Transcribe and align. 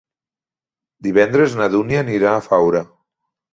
Divendres 1.09 1.59
na 1.61 1.69
Dúnia 1.75 2.01
anirà 2.07 2.35
a 2.39 2.43
Faura. 2.49 2.85